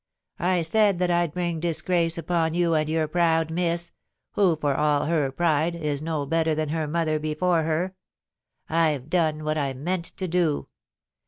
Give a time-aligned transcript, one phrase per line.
[0.39, 3.91] I said that Fd bring disgrace upon you and your proud miss,
[4.31, 7.93] who, for all her pride, is no better than her mother before her.
[8.67, 10.69] I've done what I meant to do.